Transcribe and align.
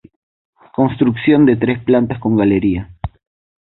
Construcción 0.77 1.45
de 1.45 1.55
tres 1.57 1.77
plantas 1.83 2.17
con 2.23 2.31
galería. 2.35 2.89